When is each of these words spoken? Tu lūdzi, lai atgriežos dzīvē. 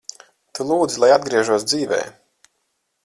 Tu 0.59 0.65
lūdzi, 0.71 0.97
lai 1.03 1.11
atgriežos 1.17 1.67
dzīvē. 1.73 2.01